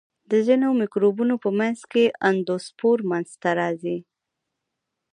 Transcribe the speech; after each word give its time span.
د 0.31 0.33
ځینو 0.47 0.67
مکروبونو 0.81 1.35
په 1.43 1.49
منځ 1.59 1.79
کې 1.91 2.03
اندوسپور 2.29 2.97
منځته 3.11 3.49
راځي. 3.59 3.97